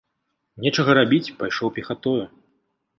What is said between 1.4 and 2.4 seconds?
пайшоў пехатою.